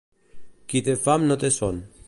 Qui 0.71 0.81
té 0.87 0.95
fam 1.03 1.29
no 1.29 1.39
té 1.45 1.55
son. 1.61 1.85